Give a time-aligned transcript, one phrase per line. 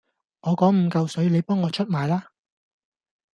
[0.41, 2.31] 我嗰五嚿水你幫我出埋啦